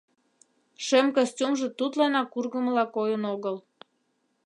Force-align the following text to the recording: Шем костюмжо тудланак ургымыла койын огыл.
Шем 0.85 1.07
костюмжо 1.15 1.67
тудланак 1.77 2.29
ургымыла 2.37 2.85
койын 2.95 3.23
огыл. 3.33 3.55